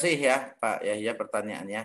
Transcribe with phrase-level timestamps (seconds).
[0.00, 1.82] kasih ya Pak Yahya pertanyaannya.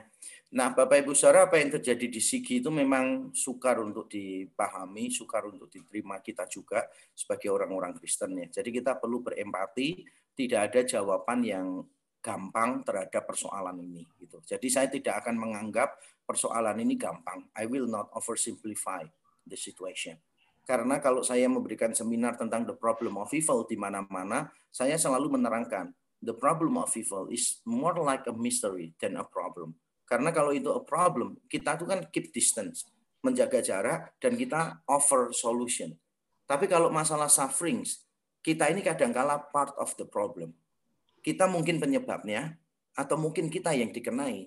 [0.56, 5.44] Nah Bapak Ibu Saudara apa yang terjadi di Sigi itu memang sukar untuk dipahami, sukar
[5.52, 8.48] untuk diterima kita juga sebagai orang-orang Kristen ya.
[8.48, 11.84] Jadi kita perlu berempati, tidak ada jawaban yang
[12.24, 14.40] gampang terhadap persoalan ini gitu.
[14.48, 17.52] Jadi saya tidak akan menganggap persoalan ini gampang.
[17.52, 19.04] I will not oversimplify
[19.44, 20.16] the situation.
[20.64, 25.92] Karena kalau saya memberikan seminar tentang the problem of evil di mana-mana, saya selalu menerangkan
[26.26, 29.78] the problem of evil is more like a mystery than a problem.
[30.10, 32.86] Karena kalau itu a problem, kita tuh kan keep distance,
[33.22, 35.94] menjaga jarak, dan kita offer solution.
[36.46, 38.06] Tapi kalau masalah sufferings,
[38.46, 40.54] kita ini kadangkala part of the problem.
[41.26, 42.54] Kita mungkin penyebabnya,
[42.94, 44.46] atau mungkin kita yang dikenai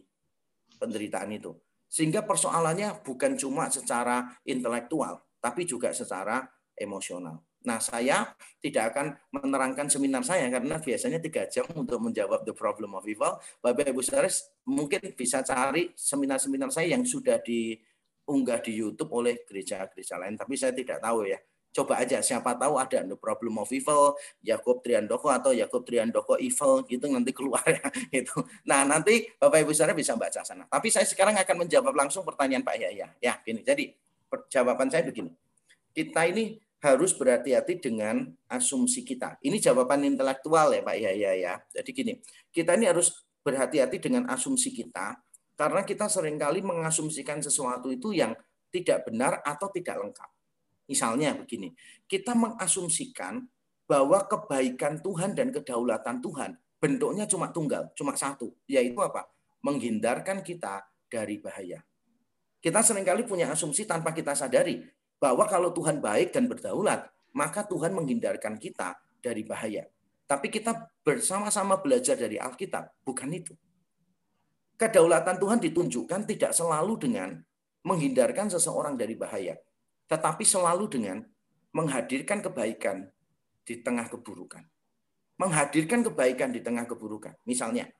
[0.79, 1.59] penderitaan itu.
[1.89, 6.47] Sehingga persoalannya bukan cuma secara intelektual, tapi juga secara
[6.79, 7.48] emosional.
[7.67, 12.95] Nah, saya tidak akan menerangkan seminar saya karena biasanya tiga jam untuk menjawab the problem
[12.95, 13.39] of evil.
[13.59, 14.31] Bapak Ibu Saudara
[14.63, 20.71] mungkin bisa cari seminar-seminar saya yang sudah diunggah di YouTube oleh gereja-gereja lain, tapi saya
[20.71, 21.39] tidak tahu ya.
[21.69, 26.83] Coba aja, siapa tahu ada the problem of evil, Yakob Triandoko atau Yakob Triandoko evil
[26.89, 27.85] gitu nanti keluar ya
[28.25, 28.35] itu.
[28.65, 30.65] Nah nanti Bapak Ibu Saudara bisa baca sana.
[30.65, 33.07] Tapi saya sekarang akan menjawab langsung pertanyaan Pak Yahya.
[33.21, 33.61] Ya, gini.
[33.63, 33.93] Jadi
[34.49, 35.31] jawaban saya begini.
[35.93, 39.39] Kita ini harus berhati-hati dengan asumsi kita.
[39.43, 41.55] Ini jawaban intelektual ya Pak Yahya ya.
[41.75, 42.13] Jadi gini,
[42.55, 45.19] kita ini harus berhati-hati dengan asumsi kita
[45.59, 48.31] karena kita sering kali mengasumsikan sesuatu itu yang
[48.71, 50.31] tidak benar atau tidak lengkap.
[50.87, 51.75] Misalnya begini,
[52.07, 53.43] kita mengasumsikan
[53.89, 59.27] bahwa kebaikan Tuhan dan kedaulatan Tuhan bentuknya cuma tunggal, cuma satu, yaitu apa?
[59.67, 61.83] Menghindarkan kita dari bahaya.
[62.63, 64.83] Kita sering kali punya asumsi tanpa kita sadari
[65.19, 69.87] bahwa kalau Tuhan baik dan berdaulat, maka Tuhan menghindarkan kita dari bahaya.
[70.29, 73.55] Tapi kita bersama-sama belajar dari Alkitab, bukan itu.
[74.79, 77.35] Kedaulatan Tuhan ditunjukkan tidak selalu dengan
[77.83, 79.59] menghindarkan seseorang dari bahaya,
[80.07, 81.19] tetapi selalu dengan
[81.75, 83.11] menghadirkan kebaikan
[83.67, 84.63] di tengah keburukan.
[85.39, 87.35] Menghadirkan kebaikan di tengah keburukan.
[87.47, 87.91] Misalnya,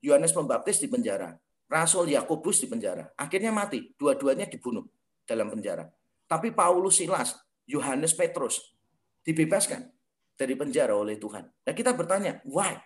[0.00, 1.36] Yohanes Pembaptis di penjara,
[1.68, 4.88] Rasul Yakobus di penjara, akhirnya mati, dua-duanya dibunuh
[5.28, 5.84] dalam penjara.
[6.28, 8.76] Tapi Paulus Silas, Yohanes Petrus
[9.24, 9.88] dibebaskan
[10.36, 11.42] dari penjara oleh Tuhan.
[11.42, 12.76] Nah kita bertanya, why?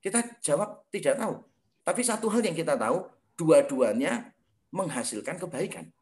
[0.00, 1.44] Kita jawab tidak tahu.
[1.86, 3.06] Tapi satu hal yang kita tahu,
[3.38, 4.34] dua-duanya
[4.74, 5.92] menghasilkan kebaikan.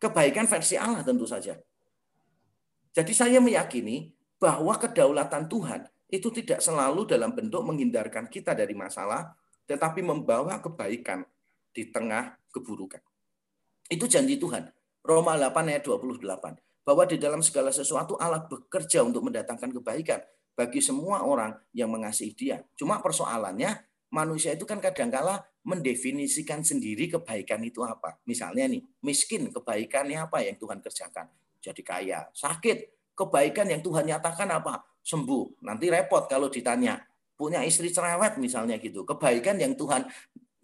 [0.00, 1.58] Kebaikan versi Allah tentu saja.
[2.94, 9.34] Jadi saya meyakini bahwa kedaulatan Tuhan itu tidak selalu dalam bentuk menghindarkan kita dari masalah,
[9.66, 11.26] tetapi membawa kebaikan
[11.74, 13.02] di tengah keburukan.
[13.90, 14.70] Itu janji Tuhan.
[15.04, 16.24] Roma 8 ayat 28.
[16.84, 20.20] Bahwa di dalam segala sesuatu Allah bekerja untuk mendatangkan kebaikan
[20.56, 22.64] bagi semua orang yang mengasihi dia.
[22.72, 28.16] Cuma persoalannya manusia itu kan kadangkala mendefinisikan sendiri kebaikan itu apa.
[28.24, 31.28] Misalnya nih, miskin kebaikannya apa yang Tuhan kerjakan?
[31.60, 32.28] Jadi kaya.
[32.32, 34.84] Sakit, kebaikan yang Tuhan nyatakan apa?
[35.04, 35.64] Sembuh.
[35.64, 37.00] Nanti repot kalau ditanya.
[37.34, 39.02] Punya istri cerewet misalnya gitu.
[39.02, 40.06] Kebaikan yang Tuhan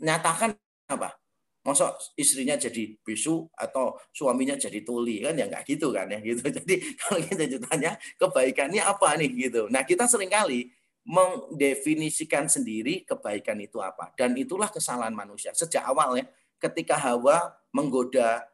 [0.00, 0.54] nyatakan
[0.86, 1.18] apa?
[1.60, 5.36] Masa istrinya jadi bisu atau suaminya jadi tuli kan?
[5.36, 6.42] Ya nggak gitu kan ya gitu.
[6.56, 9.30] Jadi kalau kita ditanya kebaikannya apa nih?
[9.48, 9.62] Gitu.
[9.68, 10.72] Nah kita sering kali
[11.04, 14.12] mendefinisikan sendiri kebaikan itu apa.
[14.16, 15.52] Dan itulah kesalahan manusia.
[15.52, 16.26] Sejak awal ya
[16.60, 18.44] ketika Hawa menggoda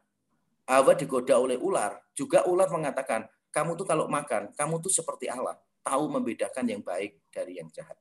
[0.67, 3.23] Hawa digoda oleh ular juga ular mengatakan
[3.55, 5.55] kamu tuh kalau makan kamu tuh seperti Allah.
[5.87, 7.95] Tahu membedakan yang baik dari yang jahat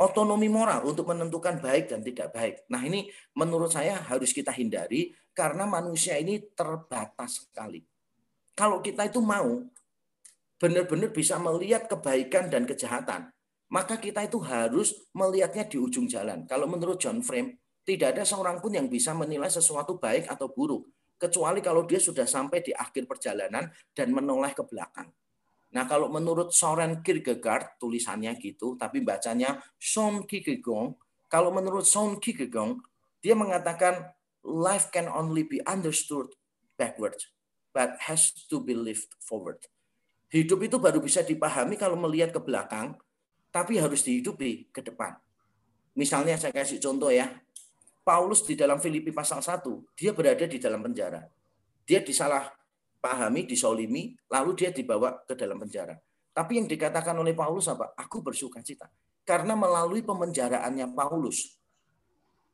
[0.00, 2.64] otonomi moral untuk menentukan baik dan tidak baik.
[2.72, 3.04] Nah ini
[3.36, 7.84] menurut saya harus kita hindari karena manusia ini terbatas sekali.
[8.56, 9.60] Kalau kita itu mau
[10.60, 13.28] benar-benar bisa melihat kebaikan dan kejahatan,
[13.72, 16.44] maka kita itu harus melihatnya di ujung jalan.
[16.44, 20.88] Kalau menurut John Frame, tidak ada seorang pun yang bisa menilai sesuatu baik atau buruk,
[21.16, 25.08] kecuali kalau dia sudah sampai di akhir perjalanan dan menoleh ke belakang.
[25.70, 30.98] Nah, kalau menurut Soren Kierkegaard, tulisannya gitu, tapi bacanya Son Kierkegaard,
[31.30, 32.82] kalau menurut Son Kierkegaard,
[33.22, 34.10] dia mengatakan
[34.42, 36.34] life can only be understood
[36.74, 37.30] backwards,
[37.70, 39.62] but has to be lived forward.
[40.30, 42.98] Hidup itu baru bisa dipahami kalau melihat ke belakang,
[43.54, 45.18] tapi harus dihidupi ke depan.
[45.94, 47.30] Misalnya saya kasih contoh ya,
[48.02, 51.26] Paulus di dalam Filipi pasal 1, dia berada di dalam penjara.
[51.86, 52.59] Dia disalah
[53.00, 55.96] pahami, disolimi, lalu dia dibawa ke dalam penjara.
[56.30, 57.96] Tapi yang dikatakan oleh Paulus apa?
[57.98, 58.86] Aku bersuka cita.
[59.26, 61.58] Karena melalui pemenjaraannya Paulus,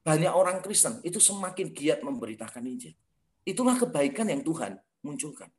[0.07, 2.95] banyak orang Kristen itu semakin giat memberitakan Injil.
[3.43, 5.51] Itulah kebaikan yang Tuhan munculkan.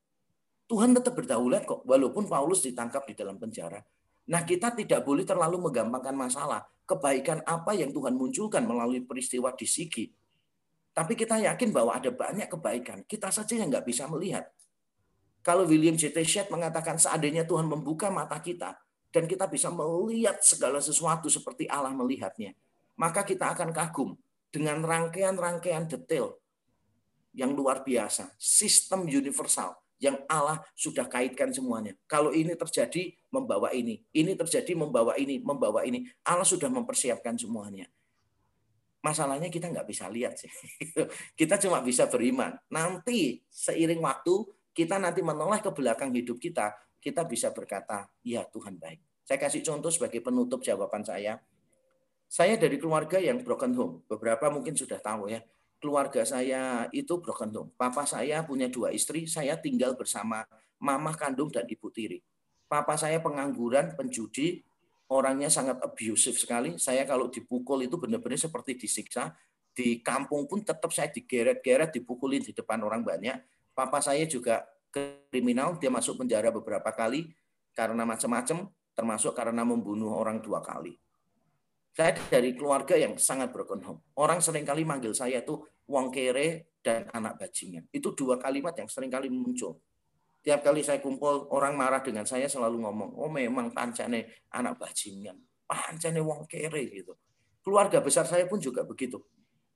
[0.67, 3.79] Tuhan tetap berdaulat kok, walaupun Paulus ditangkap di dalam penjara.
[4.27, 6.67] Nah, kita tidak boleh terlalu menggampangkan masalah.
[6.83, 10.11] Kebaikan apa yang Tuhan munculkan melalui peristiwa di Sigi.
[10.91, 13.07] Tapi kita yakin bahwa ada banyak kebaikan.
[13.07, 14.47] Kita saja yang nggak bisa melihat.
[15.47, 16.11] Kalau William J.
[16.11, 16.19] T.
[16.27, 18.75] Shedd mengatakan seandainya Tuhan membuka mata kita,
[19.15, 22.51] dan kita bisa melihat segala sesuatu seperti Allah melihatnya,
[22.99, 24.19] maka kita akan kagum
[24.51, 26.35] dengan rangkaian-rangkaian detail
[27.31, 31.97] yang luar biasa, sistem universal yang Allah sudah kaitkan semuanya.
[32.05, 34.05] Kalau ini terjadi, membawa ini.
[34.13, 36.05] Ini terjadi, membawa ini, membawa ini.
[36.25, 37.89] Allah sudah mempersiapkan semuanya.
[39.01, 40.49] Masalahnya kita nggak bisa lihat sih.
[41.39, 42.53] kita cuma bisa beriman.
[42.69, 44.45] Nanti seiring waktu,
[44.77, 49.25] kita nanti menoleh ke belakang hidup kita, kita bisa berkata, ya Tuhan baik.
[49.25, 51.41] Saya kasih contoh sebagai penutup jawaban saya.
[52.29, 53.93] Saya dari keluarga yang broken home.
[54.05, 55.41] Beberapa mungkin sudah tahu ya
[55.81, 57.69] keluarga saya itu broken home.
[57.73, 60.45] Papa saya punya dua istri, saya tinggal bersama
[60.77, 62.21] mama kandung dan ibu tiri.
[62.67, 64.61] Papa saya pengangguran, penjudi,
[65.09, 66.75] orangnya sangat abusive sekali.
[66.75, 69.33] Saya kalau dipukul itu benar-benar seperti disiksa.
[69.71, 73.56] Di kampung pun tetap saya digeret-geret, dipukulin di depan orang banyak.
[73.77, 77.29] Papa saya juga kriminal, dia masuk penjara beberapa kali
[77.77, 80.97] karena macam-macam, termasuk karena membunuh orang dua kali.
[81.93, 84.01] Saya dari keluarga yang sangat broken home.
[84.17, 87.85] Orang sering kali manggil saya itu wong kere dan anak bajingan.
[87.93, 89.77] Itu dua kalimat yang sering kali muncul.
[90.41, 95.37] Tiap kali saya kumpul, orang marah dengan saya selalu ngomong, oh memang pancane anak bajingan.
[95.69, 97.13] Pancane wong kere gitu.
[97.61, 99.21] Keluarga besar saya pun juga begitu.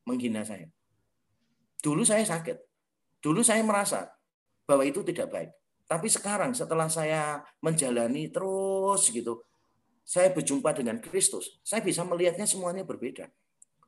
[0.09, 0.65] Menghina saya.
[1.85, 2.70] Dulu saya sakit.
[3.21, 4.09] Dulu saya merasa
[4.65, 5.51] bahwa itu tidak baik.
[5.85, 9.43] Tapi sekarang setelah saya menjalani terus gitu,
[10.01, 13.29] saya berjumpa dengan Kristus, saya bisa melihatnya semuanya berbeda.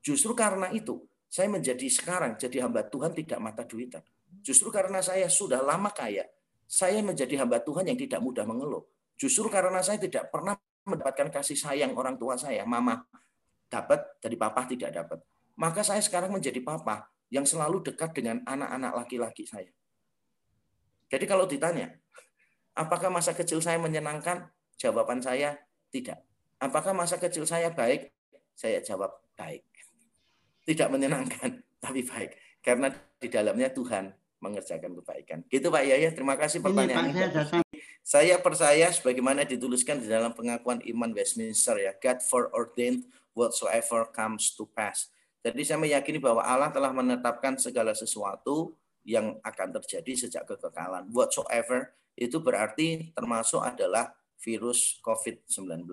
[0.04, 1.02] Justru karena itu,
[1.32, 4.04] saya menjadi sekarang jadi hamba Tuhan tidak mata duitan.
[4.44, 6.28] Justru karena saya sudah lama kaya,
[6.68, 8.84] saya menjadi hamba Tuhan yang tidak mudah mengeluh.
[9.16, 13.00] Justru karena saya tidak pernah mendapatkan kasih sayang orang tua saya, mama
[13.72, 15.24] dapat, dari papa tidak dapat.
[15.56, 19.74] Maka saya sekarang menjadi papa yang selalu dekat dengan anak-anak laki-laki saya.
[21.10, 21.90] Jadi kalau ditanya,
[22.78, 24.54] apakah masa kecil saya menyenangkan?
[24.78, 25.58] Jawaban saya
[25.90, 26.22] tidak.
[26.62, 28.14] Apakah masa kecil saya baik?
[28.54, 29.66] Saya jawab baik.
[30.62, 32.38] Tidak menyenangkan, tapi baik.
[32.62, 35.40] Karena di dalamnya Tuhan mengerjakan kebaikan.
[35.50, 37.10] Gitu Pak Yaya, terima kasih pertanyaan.
[37.10, 37.66] Ini, Pak, saya,
[38.04, 44.70] saya percaya sebagaimana dituliskan di dalam pengakuan iman Westminster ya, God foreordained whatsoever comes to
[44.70, 45.10] pass.
[45.44, 51.12] Jadi saya meyakini bahwa Allah telah menetapkan segala sesuatu yang akan terjadi sejak kekekalan.
[51.12, 55.84] Whatsoever itu berarti termasuk adalah virus COVID-19.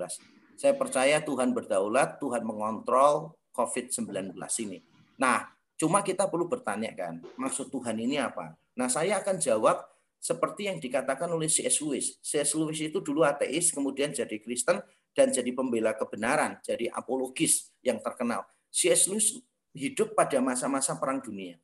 [0.54, 4.78] Saya percaya Tuhan berdaulat, Tuhan mengontrol COVID-19 ini.
[5.18, 8.54] Nah, cuma kita perlu bertanya kan, maksud Tuhan ini apa?
[8.78, 9.82] Nah, saya akan jawab
[10.20, 11.80] seperti yang dikatakan oleh C.S.
[11.80, 12.20] Lewis.
[12.20, 12.52] C.S.
[12.54, 14.78] Lewis itu dulu ateis, kemudian jadi Kristen,
[15.16, 18.44] dan jadi pembela kebenaran, jadi apologis yang terkenal.
[18.70, 19.10] C.S.
[19.10, 19.42] Lewis
[19.74, 21.58] hidup pada masa-masa perang dunia.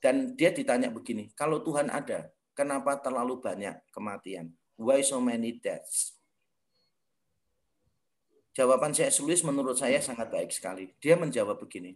[0.00, 4.56] Dan dia ditanya begini, kalau Tuhan ada, kenapa terlalu banyak kematian?
[4.80, 6.16] Why so many deaths?
[8.56, 10.96] Jawaban saya Lewis menurut saya sangat baik sekali.
[10.98, 11.94] Dia menjawab begini.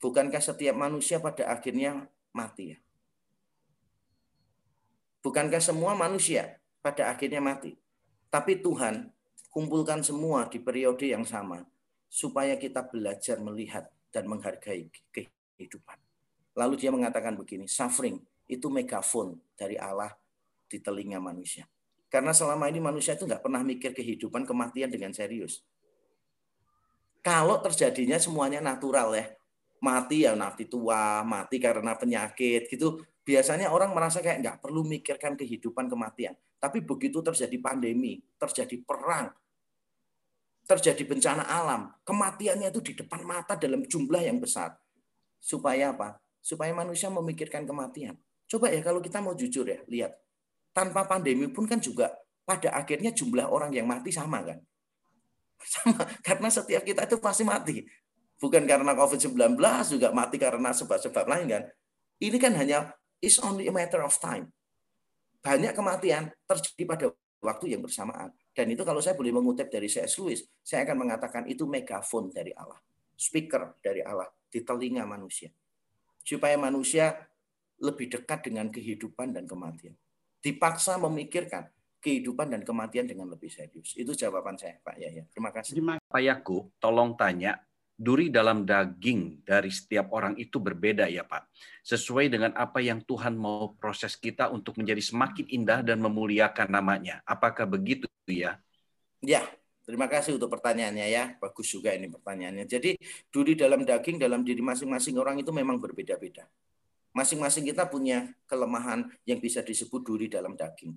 [0.00, 2.78] Bukankah setiap manusia pada akhirnya mati ya?
[5.20, 7.76] Bukankah semua manusia pada akhirnya mati?
[8.32, 9.12] Tapi Tuhan
[9.52, 11.68] kumpulkan semua di periode yang sama
[12.10, 15.98] supaya kita belajar melihat dan menghargai kehidupan.
[16.58, 18.18] Lalu dia mengatakan begini, suffering
[18.50, 20.10] itu megafon dari Allah
[20.66, 21.70] di telinga manusia.
[22.10, 25.62] Karena selama ini manusia itu nggak pernah mikir kehidupan kematian dengan serius.
[27.22, 29.30] Kalau terjadinya semuanya natural ya,
[29.78, 32.98] mati ya mati tua, mati karena penyakit gitu.
[33.22, 36.34] Biasanya orang merasa kayak nggak perlu mikirkan kehidupan kematian.
[36.58, 39.30] Tapi begitu terjadi pandemi, terjadi perang,
[40.66, 44.76] terjadi bencana alam, kematiannya itu di depan mata dalam jumlah yang besar.
[45.40, 46.20] Supaya apa?
[46.40, 48.16] Supaya manusia memikirkan kematian.
[48.50, 50.12] Coba ya kalau kita mau jujur ya, lihat
[50.74, 52.10] tanpa pandemi pun kan juga
[52.46, 54.58] pada akhirnya jumlah orang yang mati sama kan?
[55.60, 57.84] Sama, karena setiap kita itu pasti mati.
[58.40, 59.36] Bukan karena COVID-19
[59.92, 61.62] juga mati karena sebab-sebab lain kan.
[62.16, 64.48] Ini kan hanya is only a matter of time.
[65.44, 67.06] Banyak kematian terjadi pada
[67.44, 68.32] waktu yang bersamaan.
[68.60, 70.20] Dan itu kalau saya boleh mengutip dari C.S.
[70.20, 72.76] Lewis, saya akan mengatakan itu megafon dari Allah.
[73.20, 75.52] speaker dari Allah di telinga manusia.
[76.24, 77.12] Supaya manusia
[77.80, 79.92] lebih dekat dengan kehidupan dan kematian.
[80.40, 81.68] Dipaksa memikirkan
[82.00, 83.92] kehidupan dan kematian dengan lebih serius.
[83.92, 85.28] Itu jawaban saya, Pak Yahya.
[85.28, 85.76] Terima kasih.
[86.00, 87.60] Pak Yakub, tolong tanya,
[88.00, 91.52] duri dalam daging dari setiap orang itu berbeda ya Pak.
[91.84, 97.20] Sesuai dengan apa yang Tuhan mau proses kita untuk menjadi semakin indah dan memuliakan namanya.
[97.28, 98.56] Apakah begitu ya?
[99.20, 99.44] Ya,
[99.84, 101.36] terima kasih untuk pertanyaannya ya.
[101.36, 102.64] Bagus juga ini pertanyaannya.
[102.64, 102.96] Jadi
[103.28, 106.48] duri dalam daging dalam diri masing-masing orang itu memang berbeda-beda.
[107.12, 110.96] Masing-masing kita punya kelemahan yang bisa disebut duri dalam daging.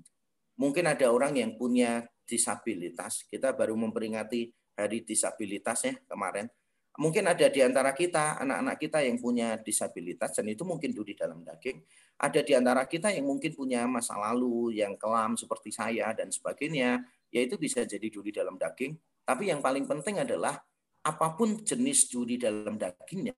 [0.55, 3.27] Mungkin ada orang yang punya disabilitas.
[3.27, 6.48] Kita baru memperingati hari disabilitas ya kemarin
[6.93, 11.41] Mungkin ada di antara kita, anak-anak kita yang punya disabilitas, dan itu mungkin duri dalam
[11.41, 11.81] daging.
[12.21, 17.01] Ada di antara kita yang mungkin punya masa lalu yang kelam seperti saya dan sebagainya,
[17.33, 18.93] yaitu bisa jadi duri dalam daging.
[19.25, 20.62] Tapi yang paling penting adalah
[21.01, 23.33] apa pun jenis duri dalam dagingnya,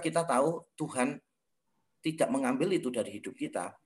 [0.00, 1.20] kita tahu Tuhan
[2.00, 3.76] tidak mengambil itu dari hidup kita,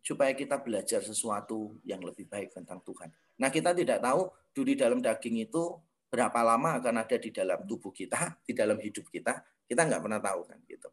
[0.00, 3.08] supaya kita belajar sesuatu yang lebih baik tentang Tuhan.
[3.40, 5.76] Nah, kita tidak tahu duri dalam daging itu
[6.10, 9.38] berapa lama akan ada di dalam tubuh kita, di dalam hidup kita,
[9.70, 10.90] kita nggak pernah tahu kan gitu.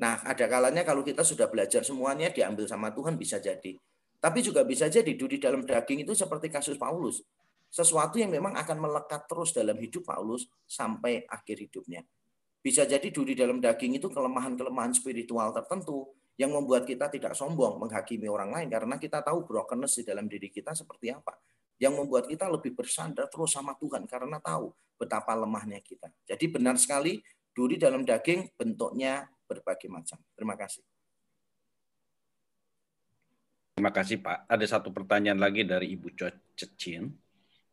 [0.00, 3.76] Nah, ada kalanya kalau kita sudah belajar semuanya diambil sama Tuhan bisa jadi.
[4.20, 7.24] Tapi juga bisa jadi di dalam daging itu seperti kasus Paulus.
[7.72, 12.04] Sesuatu yang memang akan melekat terus dalam hidup Paulus sampai akhir hidupnya.
[12.60, 18.28] Bisa jadi di dalam daging itu kelemahan-kelemahan spiritual tertentu yang membuat kita tidak sombong menghakimi
[18.28, 21.36] orang lain karena kita tahu brokenness di dalam diri kita seperti apa
[21.80, 24.70] yang membuat kita lebih bersandar terus sama Tuhan karena tahu
[25.00, 26.12] betapa lemahnya kita.
[26.28, 27.18] Jadi benar sekali
[27.56, 30.20] duri dalam daging bentuknya berbagai macam.
[30.36, 30.84] Terima kasih.
[33.80, 34.44] Terima kasih Pak.
[34.44, 36.12] Ada satu pertanyaan lagi dari Ibu
[36.52, 37.08] Cecin.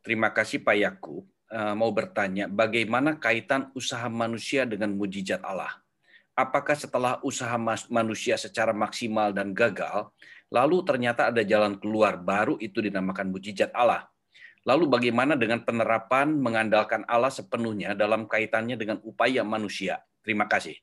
[0.00, 1.28] Terima kasih Pak Yakub.
[1.48, 5.80] Eh, mau bertanya, bagaimana kaitan usaha manusia dengan mujizat Allah?
[6.38, 7.58] Apakah setelah usaha
[7.90, 10.06] manusia secara maksimal dan gagal,
[10.54, 14.06] lalu ternyata ada jalan keluar baru itu dinamakan mujizat Allah.
[14.62, 19.98] Lalu bagaimana dengan penerapan mengandalkan Allah sepenuhnya dalam kaitannya dengan upaya manusia?
[20.22, 20.78] Terima kasih.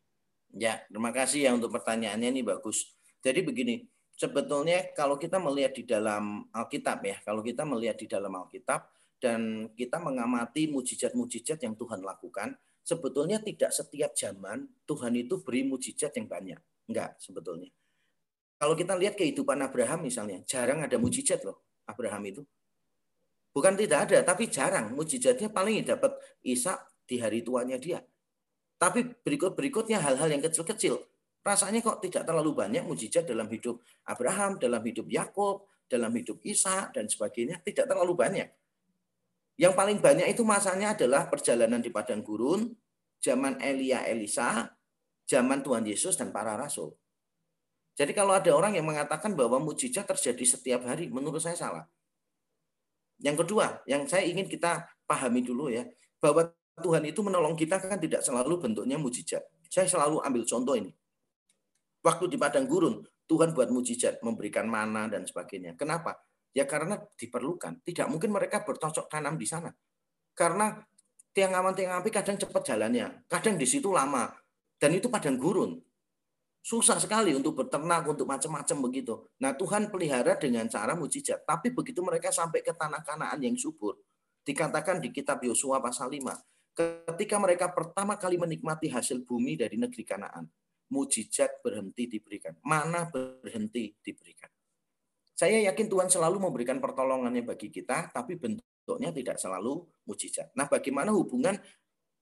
[0.51, 2.91] Ya, terima kasih ya untuk pertanyaannya ini bagus.
[3.23, 8.31] Jadi begini, sebetulnya kalau kita melihat di dalam Alkitab ya, kalau kita melihat di dalam
[8.31, 8.91] Alkitab
[9.23, 12.55] dan kita mengamati mujizat-mujizat yang Tuhan lakukan,
[12.85, 16.61] sebetulnya tidak setiap zaman Tuhan itu beri mujizat yang banyak.
[16.85, 17.73] Enggak, sebetulnya.
[18.61, 22.41] Kalau kita lihat kehidupan Abraham misalnya, jarang ada mujizat loh Abraham itu.
[23.51, 24.93] Bukan tidak ada, tapi jarang.
[24.93, 26.13] Mujizatnya paling dapat
[26.45, 27.99] Ishak di hari tuanya dia.
[28.75, 30.99] Tapi berikut-berikutnya hal-hal yang kecil-kecil.
[31.39, 36.91] Rasanya kok tidak terlalu banyak mujizat dalam hidup Abraham, dalam hidup Yakub, dalam hidup Isa
[36.91, 37.63] dan sebagainya.
[37.63, 38.49] Tidak terlalu banyak.
[39.55, 42.75] Yang paling banyak itu masanya adalah perjalanan di padang gurun,
[43.23, 44.67] zaman Elia Elisa,
[45.23, 46.91] zaman Tuhan Yesus dan para rasul.
[47.95, 51.87] Jadi kalau ada orang yang mengatakan bahwa mujizat terjadi setiap hari, menurut saya salah.
[53.23, 55.87] Yang kedua, yang saya ingin kita pahami dulu ya,
[56.19, 56.51] bahwa
[56.83, 59.47] Tuhan itu menolong kita kan tidak selalu bentuknya mujizat.
[59.71, 60.91] Saya selalu ambil contoh ini.
[62.03, 65.79] Waktu di padang gurun, Tuhan buat mujizat, memberikan mana dan sebagainya.
[65.79, 66.19] Kenapa?
[66.55, 67.83] Ya karena diperlukan.
[67.83, 69.67] Tidak mungkin mereka bercocok tanam di sana.
[70.31, 70.79] Karena
[71.35, 74.31] tiang awan tiang api kadang cepat jalannya, kadang di situ lama.
[74.79, 75.75] Dan itu padang gurun.
[76.65, 79.13] Susah sekali untuk berternak, untuk macam-macam begitu.
[79.43, 81.43] Nah Tuhan pelihara dengan cara mujizat.
[81.43, 83.99] Tapi begitu mereka sampai ke tanah kanaan yang subur,
[84.41, 86.25] dikatakan di kitab Yosua pasal 5,
[87.11, 90.49] ketika mereka pertama kali menikmati hasil bumi dari negeri kanaan,
[90.89, 92.57] mujizat berhenti diberikan.
[92.65, 94.54] Mana berhenti diberikan.
[95.35, 100.55] Saya yakin Tuhan selalu memberikan pertolongannya bagi kita, tapi bentuknya tidak selalu mujizat.
[100.55, 101.59] Nah, bagaimana hubungan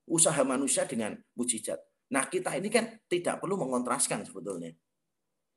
[0.09, 1.77] usaha manusia dengan mujizat?
[2.09, 4.73] Nah, kita ini kan tidak perlu mengontraskan sebetulnya.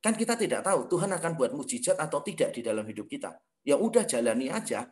[0.05, 3.33] Kan kita tidak tahu Tuhan akan buat mujizat atau tidak di dalam hidup kita.
[3.65, 4.85] Ya udah jalani aja.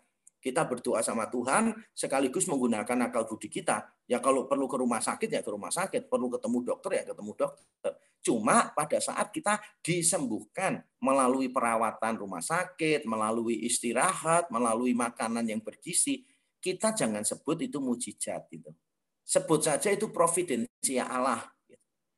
[0.44, 3.88] Kita berdoa sama Tuhan sekaligus menggunakan akal budi kita.
[4.04, 7.32] Ya kalau perlu ke rumah sakit ya ke rumah sakit, perlu ketemu dokter ya ketemu
[7.32, 7.92] dokter.
[8.20, 16.28] Cuma pada saat kita disembuhkan melalui perawatan rumah sakit, melalui istirahat, melalui makanan yang bergizi,
[16.60, 18.68] kita jangan sebut itu mujizat gitu.
[19.24, 21.40] Sebut saja itu providensia Allah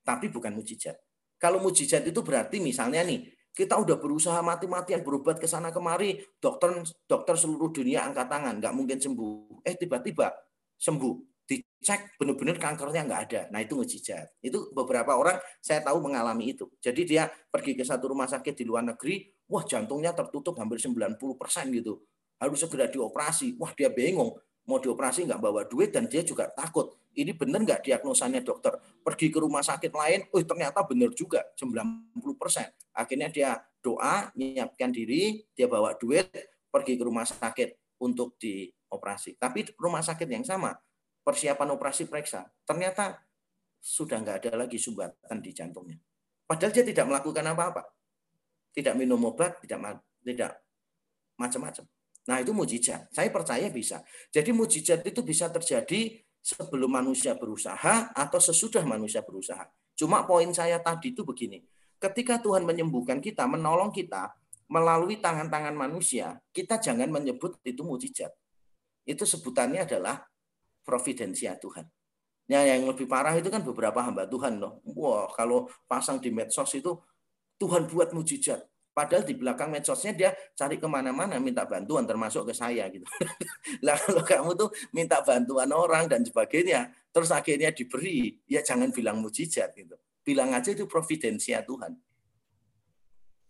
[0.02, 0.99] tapi bukan mujizat.
[1.38, 6.85] Kalau mujizat itu berarti misalnya nih, kita udah berusaha mati-matian berobat ke sana kemari, dokter
[7.09, 9.65] dokter seluruh dunia angkat tangan, nggak mungkin sembuh.
[9.65, 10.29] Eh tiba-tiba
[10.77, 11.15] sembuh,
[11.49, 13.41] dicek benar-benar kankernya nggak ada.
[13.49, 14.37] Nah itu mujizat.
[14.45, 16.69] Itu beberapa orang saya tahu mengalami itu.
[16.85, 21.17] Jadi dia pergi ke satu rumah sakit di luar negeri, wah jantungnya tertutup hampir 90
[21.41, 22.05] persen gitu.
[22.37, 23.57] Harus segera dioperasi.
[23.57, 24.37] Wah dia bingung,
[24.69, 28.76] mau dioperasi nggak bawa duit dan dia juga takut ini benar nggak diagnosanya dokter?
[29.00, 32.12] Pergi ke rumah sakit lain, oh ternyata benar juga, 90%.
[32.92, 36.28] Akhirnya dia doa, menyiapkan diri, dia bawa duit,
[36.68, 39.40] pergi ke rumah sakit untuk dioperasi.
[39.40, 40.76] Tapi rumah sakit yang sama,
[41.25, 43.16] persiapan operasi periksa, ternyata
[43.80, 45.96] sudah nggak ada lagi sumbatan di jantungnya.
[46.44, 47.82] Padahal dia tidak melakukan apa-apa.
[48.76, 50.52] Tidak minum obat, tidak tidak
[51.40, 51.85] macam-macam.
[52.26, 53.06] Nah, itu mujizat.
[53.14, 54.02] Saya percaya bisa.
[54.35, 59.67] Jadi mujizat itu bisa terjadi sebelum manusia berusaha atau sesudah manusia berusaha.
[59.99, 61.59] Cuma poin saya tadi itu begini.
[61.99, 64.31] Ketika Tuhan menyembuhkan kita, menolong kita
[64.71, 68.31] melalui tangan-tangan manusia, kita jangan menyebut itu mujizat.
[69.03, 70.23] Itu sebutannya adalah
[70.87, 71.91] providensia Tuhan.
[72.47, 74.79] Ya, yang lebih parah itu kan beberapa hamba Tuhan loh.
[74.95, 76.95] Wah, kalau pasang di medsos itu
[77.59, 78.62] Tuhan buat mujizat.
[78.97, 83.05] Padahal di belakang medsosnya dia cari ke mana-mana minta bantuan termasuk ke saya gitu.
[83.85, 89.21] lah kalau kamu tuh minta bantuan orang dan sebagainya, terus akhirnya diberi, ya jangan bilang
[89.21, 90.00] mujizat gitu.
[90.25, 91.93] Bilang aja itu providensia Tuhan.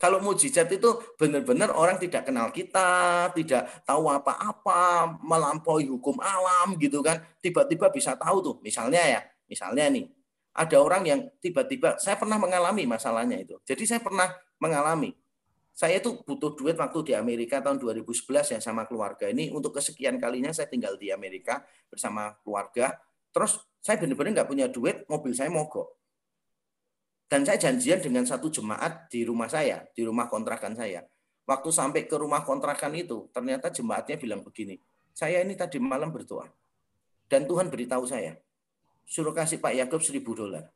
[0.03, 7.07] Kalau mujizat itu benar-benar orang tidak kenal kita, tidak tahu apa-apa, melampaui hukum alam gitu
[7.07, 7.23] kan.
[7.39, 8.57] Tiba-tiba bisa tahu tuh.
[8.67, 10.11] Misalnya ya, misalnya nih,
[10.59, 13.63] ada orang yang tiba-tiba, saya pernah mengalami masalahnya itu.
[13.63, 14.27] Jadi saya pernah
[14.59, 15.15] mengalami
[15.77, 20.17] saya itu butuh duit waktu di Amerika tahun 2011 ya sama keluarga ini untuk kesekian
[20.17, 21.61] kalinya saya tinggal di Amerika
[21.93, 22.97] bersama keluarga.
[23.29, 26.01] Terus saya benar-benar nggak punya duit, mobil saya mogok.
[27.29, 31.05] Dan saya janjian dengan satu jemaat di rumah saya, di rumah kontrakan saya.
[31.45, 34.81] Waktu sampai ke rumah kontrakan itu, ternyata jemaatnya bilang begini,
[35.13, 36.49] saya ini tadi malam berdoa.
[37.29, 38.33] Dan Tuhan beritahu saya,
[39.05, 40.73] suruh kasih Pak Yakub seribu dolar.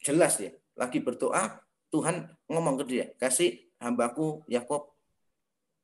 [0.00, 1.60] Jelas ya, lagi berdoa,
[1.92, 4.88] Tuhan ngomong ke dia, kasih hambaku Yakob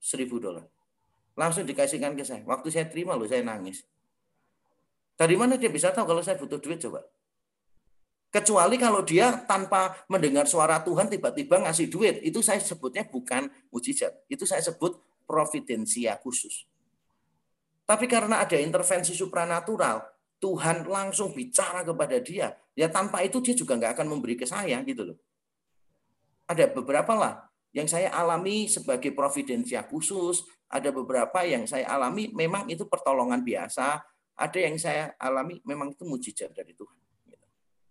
[0.00, 0.64] seribu dolar.
[1.36, 2.40] Langsung dikasihkan ke saya.
[2.48, 3.84] Waktu saya terima loh, saya nangis.
[5.20, 7.04] Dari mana dia bisa tahu kalau saya butuh duit coba?
[8.32, 12.24] Kecuali kalau dia tanpa mendengar suara Tuhan tiba-tiba ngasih duit.
[12.24, 14.24] Itu saya sebutnya bukan mujizat.
[14.32, 14.96] Itu saya sebut
[15.28, 16.64] providensia khusus.
[17.84, 20.04] Tapi karena ada intervensi supranatural,
[20.40, 22.52] Tuhan langsung bicara kepada dia.
[22.74, 25.18] Ya tanpa itu dia juga nggak akan memberi ke saya gitu loh
[26.48, 27.34] ada beberapa lah
[27.76, 34.00] yang saya alami sebagai providensia khusus, ada beberapa yang saya alami memang itu pertolongan biasa,
[34.38, 36.96] ada yang saya alami memang itu mujizat dari Tuhan.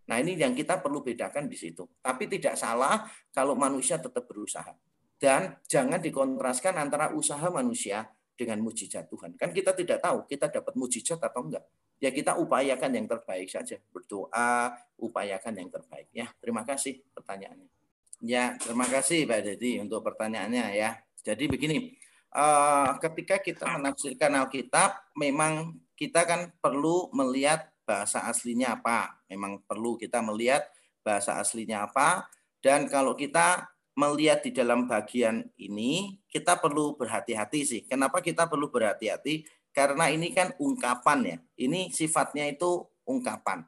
[0.07, 1.83] Nah ini yang kita perlu bedakan di situ.
[1.99, 3.03] Tapi tidak salah
[3.35, 4.71] kalau manusia tetap berusaha.
[5.19, 9.35] Dan jangan dikontraskan antara usaha manusia dengan mujizat Tuhan.
[9.35, 11.65] Kan kita tidak tahu kita dapat mujizat atau enggak.
[11.97, 13.81] Ya kita upayakan yang terbaik saja.
[13.89, 16.07] Berdoa, upayakan yang terbaik.
[16.13, 17.76] Ya, terima kasih pertanyaannya.
[18.17, 20.97] Ya, terima kasih Pak Dedi untuk pertanyaannya ya.
[21.21, 21.93] Jadi begini,
[22.33, 29.21] eh, ketika kita menafsirkan Alkitab, memang kita kan perlu melihat bahasa aslinya apa.
[29.29, 30.65] Memang perlu kita melihat
[31.05, 32.25] bahasa aslinya apa.
[32.57, 37.81] Dan kalau kita melihat di dalam bagian ini, kita perlu berhati-hati sih.
[37.85, 39.45] Kenapa kita perlu berhati-hati?
[39.69, 41.37] Karena ini kan ungkapan ya.
[41.53, 43.61] Ini sifatnya itu ungkapan.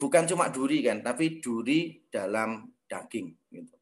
[0.00, 3.30] Bukan cuma duri kan, tapi duri dalam daging.
[3.54, 3.76] Gitu.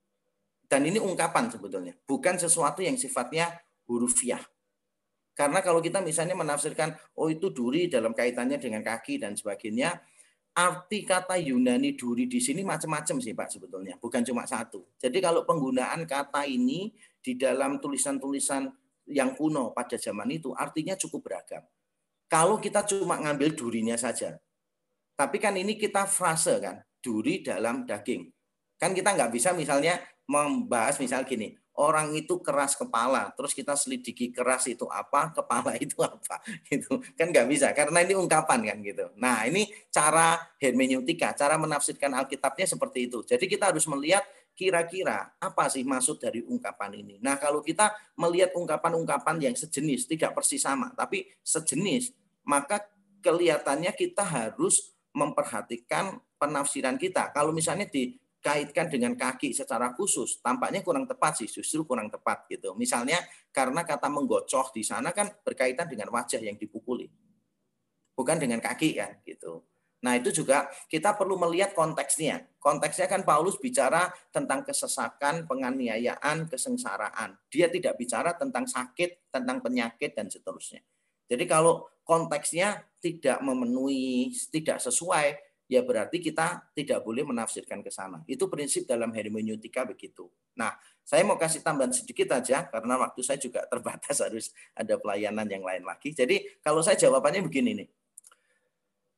[0.68, 3.48] Dan ini ungkapan sebetulnya, bukan sesuatu yang sifatnya
[3.88, 4.44] hurufiah.
[5.32, 9.96] Karena kalau kita misalnya menafsirkan, oh itu duri dalam kaitannya dengan kaki dan sebagainya,
[10.52, 14.92] arti kata Yunani duri di sini macam-macam sih Pak sebetulnya, bukan cuma satu.
[15.00, 16.92] Jadi kalau penggunaan kata ini
[17.22, 18.66] di dalam tulisan-tulisan
[19.08, 21.64] yang kuno pada zaman itu artinya cukup beragam.
[22.28, 24.36] Kalau kita cuma ngambil durinya saja.
[25.16, 28.28] Tapi kan ini kita frase kan, duri dalam daging.
[28.78, 34.34] Kan kita nggak bisa misalnya membahas misal gini, orang itu keras kepala, terus kita selidiki
[34.34, 39.06] keras itu apa, kepala itu apa, gitu kan nggak bisa karena ini ungkapan kan gitu.
[39.14, 43.22] Nah ini cara hermeneutika, cara menafsirkan Alkitabnya seperti itu.
[43.22, 44.26] Jadi kita harus melihat
[44.58, 47.22] kira-kira apa sih maksud dari ungkapan ini.
[47.22, 52.10] Nah kalau kita melihat ungkapan-ungkapan yang sejenis, tidak persis sama, tapi sejenis,
[52.42, 52.82] maka
[53.22, 57.30] kelihatannya kita harus memperhatikan penafsiran kita.
[57.30, 62.48] Kalau misalnya di kaitkan dengan kaki secara khusus tampaknya kurang tepat sih justru kurang tepat
[62.48, 62.72] gitu.
[62.72, 63.20] Misalnya
[63.52, 67.04] karena kata menggocoh di sana kan berkaitan dengan wajah yang dipukuli
[68.16, 69.62] bukan dengan kaki kan gitu.
[70.02, 72.48] Nah itu juga kita perlu melihat konteksnya.
[72.58, 77.38] Konteksnya kan Paulus bicara tentang kesesakan penganiayaan kesengsaraan.
[77.50, 80.82] Dia tidak bicara tentang sakit tentang penyakit dan seterusnya.
[81.28, 88.24] Jadi kalau konteksnya tidak memenuhi tidak sesuai ya berarti kita tidak boleh menafsirkan ke sana.
[88.24, 90.26] Itu prinsip dalam hermeneutika begitu.
[90.56, 90.72] Nah,
[91.04, 95.62] saya mau kasih tambahan sedikit aja karena waktu saya juga terbatas harus ada pelayanan yang
[95.62, 96.16] lain lagi.
[96.16, 97.88] Jadi kalau saya jawabannya begini nih.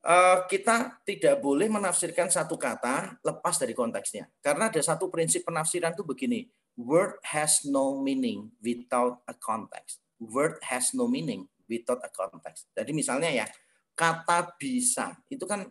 [0.01, 4.33] eh, kita tidak boleh menafsirkan satu kata lepas dari konteksnya.
[4.41, 10.01] Karena ada satu prinsip penafsiran itu begini, word has no meaning without a context.
[10.17, 12.73] Word has no meaning without a context.
[12.73, 13.47] Jadi misalnya ya,
[13.93, 15.69] kata bisa itu kan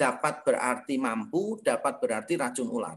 [0.00, 2.96] dapat berarti mampu, dapat berarti racun ular.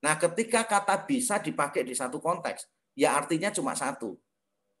[0.00, 2.64] Nah, ketika kata bisa dipakai di satu konteks,
[2.96, 4.16] ya artinya cuma satu.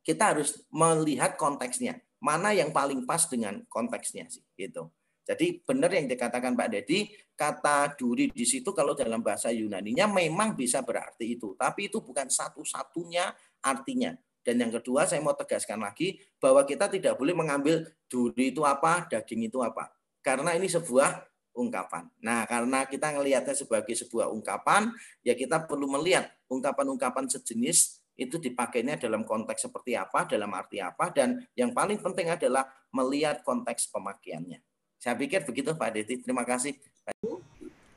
[0.00, 2.00] Kita harus melihat konteksnya.
[2.24, 4.88] Mana yang paling pas dengan konteksnya sih, gitu.
[5.28, 10.56] Jadi benar yang dikatakan Pak Dedi, kata duri di situ kalau dalam bahasa Yunani-nya memang
[10.56, 13.28] bisa berarti itu, tapi itu bukan satu-satunya
[13.60, 14.16] artinya.
[14.40, 19.04] Dan yang kedua saya mau tegaskan lagi bahwa kita tidak boleh mengambil duri itu apa,
[19.04, 19.99] daging itu apa.
[20.20, 22.06] Karena ini sebuah ungkapan.
[22.22, 24.92] Nah, karena kita melihatnya sebagai sebuah ungkapan,
[25.26, 31.08] ya kita perlu melihat ungkapan-ungkapan sejenis itu dipakainya dalam konteks seperti apa, dalam arti apa,
[31.08, 34.60] dan yang paling penting adalah melihat konteks pemakaiannya.
[35.00, 36.20] Saya pikir begitu Pak Deti.
[36.20, 36.76] Terima kasih.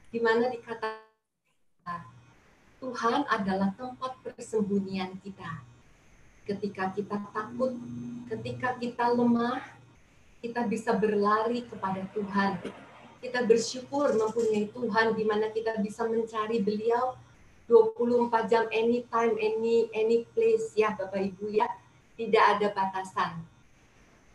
[0.08, 2.08] Di mana dikatakan
[2.80, 5.68] Tuhan adalah tempat persembunyian kita.
[6.48, 7.76] Ketika kita takut,
[8.32, 9.60] ketika kita lemah,
[10.44, 12.60] kita bisa berlari kepada Tuhan.
[13.24, 17.16] Kita bersyukur mempunyai Tuhan di mana kita bisa mencari beliau
[17.72, 20.76] 24 jam anytime any any place.
[20.76, 21.72] Ya Bapak Ibu ya.
[22.20, 23.40] Tidak ada batasan.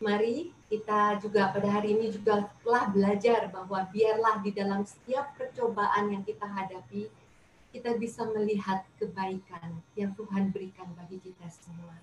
[0.01, 6.09] Mari kita juga pada hari ini juga telah belajar bahwa biarlah di dalam setiap percobaan
[6.09, 7.13] yang kita hadapi
[7.69, 12.01] kita bisa melihat kebaikan yang Tuhan berikan bagi kita semua.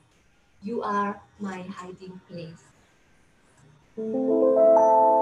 [0.62, 2.75] You are my hiding place
[3.98, 5.15] Thank you.